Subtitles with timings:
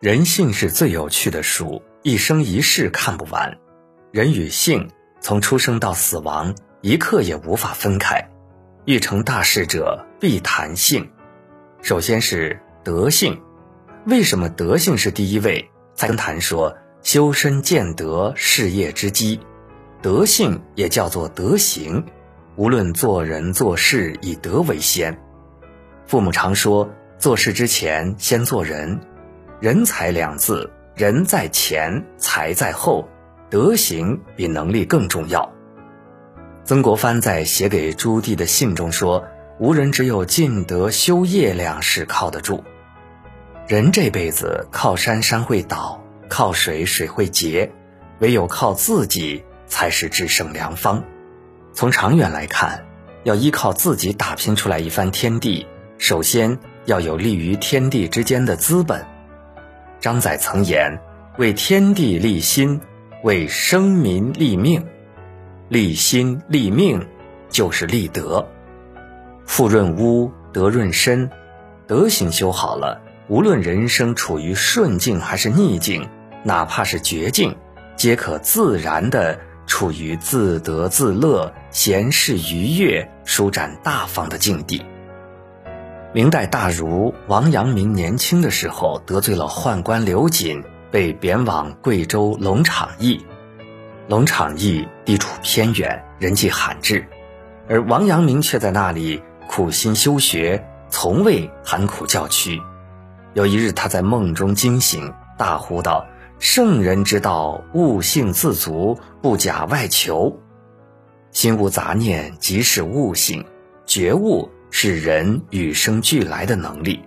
[0.00, 3.58] 人性是最有趣的书，一生一世看不完。
[4.10, 4.88] 人与性，
[5.20, 8.30] 从出生到死亡，一刻也无法分开。
[8.86, 11.10] 欲成大事者，必谈性。
[11.82, 13.42] 首先是德性，
[14.06, 15.68] 为什么德性是第一位？
[15.92, 19.38] 再跟谈说修身建德，事业之基。
[20.00, 22.06] 德性也叫做德行，
[22.56, 25.20] 无论做人做事，以德为先。
[26.06, 28.98] 父母常说，做事之前先做人。
[29.60, 33.06] 人才两字，人在前，才在后，
[33.50, 35.52] 德行比能力更重要。
[36.64, 39.22] 曾国藩在写给朱棣的信中说
[39.60, 42.64] ：“无人只有尽德修业两事靠得住。
[43.68, 47.70] 人这辈子靠山山会倒，靠水水会竭，
[48.20, 51.04] 唯有靠自己才是制胜良方。
[51.74, 52.86] 从长远来看，
[53.24, 55.66] 要依靠自己打拼出来一番天地，
[55.98, 59.04] 首先要有利于天地之间的资本。”
[60.00, 60.98] 张载曾言
[61.36, 62.80] ：“为天地立心，
[63.22, 64.86] 为生民立命。
[65.68, 67.06] 立心立命，
[67.50, 68.48] 就是立德。
[69.44, 71.30] 富润屋，德润身。
[71.86, 76.08] 德行修好了，无论人生处于顺境还是逆境，
[76.44, 77.56] 哪怕是绝境，
[77.96, 84.82] 皆可自然的处于自得自乐、闲适愉悦、舒展大方的境地。”
[86.12, 93.24] 明代大儒王阳明年轻的时候得罪了宦官刘瑾，被贬往贵州龙场驿。
[94.08, 97.06] 龙场驿地处偏远，人迹罕至，
[97.68, 102.60] 而王阳明却在那里苦心修学，从未含苦教区。
[103.34, 106.04] 有一日，他在梦中惊醒，大呼道
[106.40, 110.40] ：“圣人之道，悟性自足，不假外求。
[111.30, 113.46] 心无杂念，即是悟性，
[113.86, 117.04] 觉悟。”是人与生俱来的能力。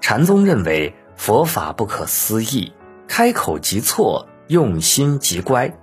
[0.00, 2.72] 禅宗认为佛法不可思议，
[3.08, 5.76] 开口即错，用心即乖。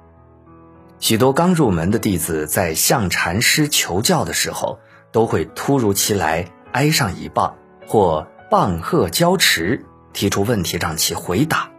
[1.00, 4.80] 许多刚入门的弟子在向禅师求教的时候，
[5.12, 9.84] 都会突如其来挨上一棒，或棒喝交持，
[10.14, 11.70] 提出问题让其回答，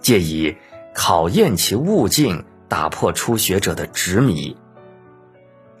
[0.00, 0.56] 借以
[0.94, 4.56] 考验其悟境，打破初学者的执迷。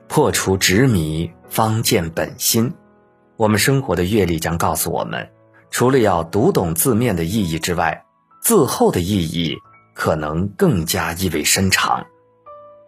[0.08, 2.72] 破除执迷，方见本心。
[3.36, 5.30] 我们生活的阅历将告诉我们，
[5.70, 8.04] 除了要读懂字面的意义之外，
[8.42, 9.54] 字后的意义
[9.94, 12.06] 可能更加意味深长。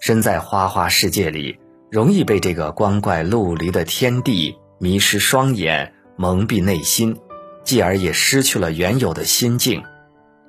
[0.00, 1.58] 身在花花世界里，
[1.91, 7.16] 容易被这个光怪陆离的天地迷失双眼，蒙蔽内心，
[7.64, 9.84] 继而也失去了原有的心境。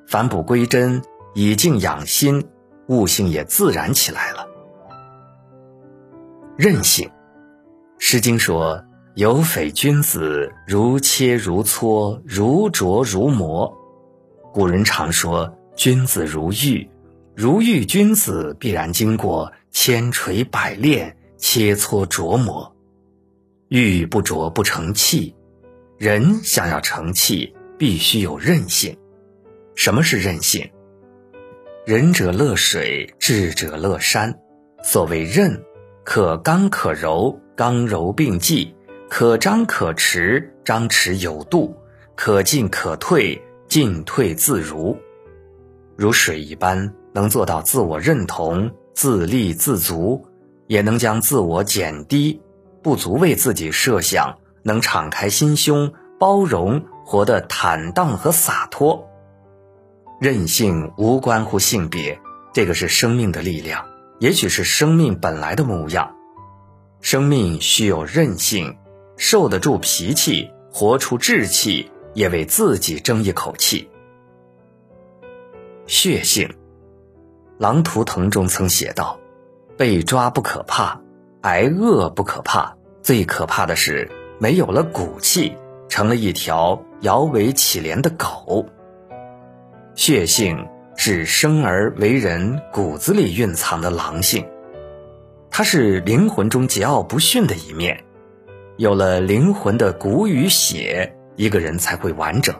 [0.07, 1.03] 返璞归真，
[1.33, 2.47] 以静养心，
[2.87, 4.47] 悟性也自然起来了。
[6.57, 7.07] 韧性，
[7.97, 8.83] 《诗经》说。
[9.15, 13.77] 有匪君子，如切如磋，如琢如磨。
[14.53, 16.89] 古人常说：“君子如玉，
[17.35, 22.73] 如玉君子必然经过千锤百炼，切磋琢磨。
[23.67, 25.35] 玉不琢不成器，
[25.97, 28.97] 人想要成器，必须有韧性。
[29.75, 30.71] 什么是韧性？
[31.85, 34.39] 仁者乐水，智者乐山。
[34.81, 35.61] 所谓韧，
[36.13, 38.75] 可刚可柔，刚柔并济。”
[39.09, 41.73] 可张可弛，张弛有度；
[42.17, 44.97] 可进可退，进退自如。
[45.95, 50.21] 如水一般，能做到自我认同、自立自足，
[50.67, 52.41] 也能将自我减低，
[52.83, 59.07] 不足为自己设想，能敞开心胸，包容，活得坦荡和洒脱。
[60.19, 62.19] 韧性无关乎性别，
[62.51, 63.85] 这个是生命的力量，
[64.21, 66.15] 也许是生命本来的模样。
[67.01, 68.77] 生命需有韧性。
[69.17, 73.87] 受得住脾气，活出志气，也为自己争一口气。
[75.85, 76.47] 血性，
[77.59, 79.19] 《狼图腾》中曾写道
[79.77, 80.99] ：“被抓不可怕，
[81.41, 84.09] 挨饿不可怕，最可怕的是
[84.39, 85.55] 没有了骨气，
[85.87, 88.65] 成了一条摇尾乞怜的狗。”
[89.93, 90.67] 血性
[91.03, 94.45] 是生而为人骨子里蕴藏的狼性，
[95.49, 98.03] 它是灵魂中桀骜不驯的一面。
[98.77, 102.55] 有了灵魂的骨与血，一个人才会完整。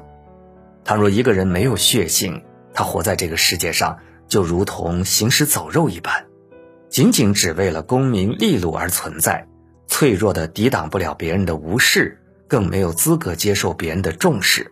[0.83, 2.41] 倘若一个人没有血性，
[2.73, 6.25] 他活在这个世界上就如同行尸走肉一般，
[6.89, 9.47] 仅仅只为了功名利禄而存在，
[9.85, 14.71] 脆弱的抵挡不了别人的无视，更没有资格接受别人的重视。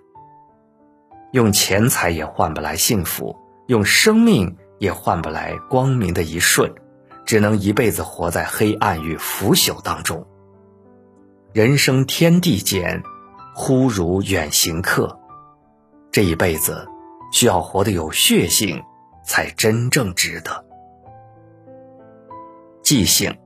[1.34, 3.38] 用钱财也换不来幸福，
[3.70, 6.74] 用生命也换不来光明的一瞬，
[7.24, 10.26] 只能一辈子活在黑暗与腐朽当中。
[11.54, 13.04] 人生天地间，
[13.54, 15.20] 忽如远行客。
[16.12, 16.88] 这一辈子，
[17.32, 18.82] 需要活得有血性，
[19.24, 20.66] 才真正值得。
[22.82, 23.38] 记性，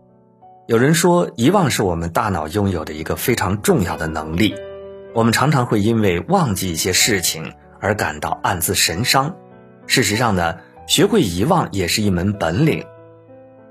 [0.68, 4.56] 有人说遗忘是我们大脑拥有的一个非常重要的能力。
[5.14, 9.36] 我们常常会因为忘记一些事情而感到暗自神伤。
[9.88, 10.58] 事实上呢，
[10.88, 12.84] 学会遗忘也是一门本领。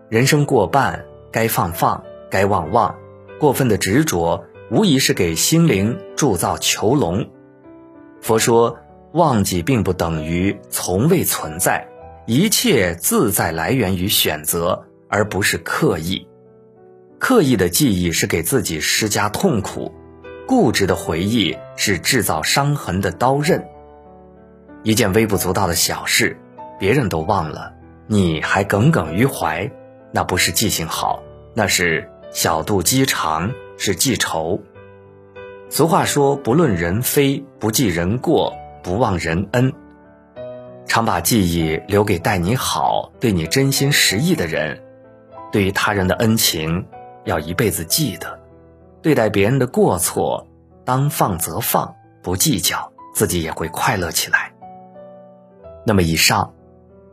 [0.08, 2.94] 人生过半，该放放，该忘忘。
[3.40, 7.28] 过分的执着，无疑是给心灵铸造囚笼。
[8.20, 8.78] 佛说，
[9.12, 11.88] 忘记并不等于从未存在，
[12.26, 16.28] 一切自在来源于选择，而不是刻意。
[17.18, 19.92] 刻意的记忆是给自己施加痛苦。
[20.46, 23.64] 固执的回忆是制造伤痕的刀刃。
[24.82, 26.36] 一件微不足道的小事，
[26.78, 27.72] 别人都忘了，
[28.06, 29.70] 你还耿耿于怀，
[30.10, 31.22] 那不是记性好，
[31.54, 34.60] 那是小肚鸡肠，是记仇。
[35.70, 39.72] 俗话说：“不论人非，不记人过，不忘人恩。”
[40.84, 44.82] 常把记忆留给待你好、对你真心实意的人。
[45.50, 46.84] 对于他人的恩情，
[47.24, 48.38] 要一辈子记得。
[49.00, 50.46] 对待别人的过错，
[50.84, 54.51] 当放则放，不计较，自己也会快乐起来。
[55.84, 56.52] 那么，以上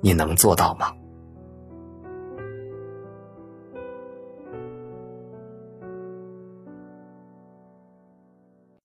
[0.01, 0.91] 你能做到吗？